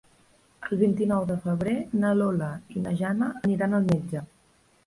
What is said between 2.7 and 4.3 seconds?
i na Jana aniran al metge.